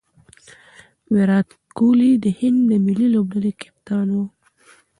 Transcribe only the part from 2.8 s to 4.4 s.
ملي لوبډلي کپتان وو.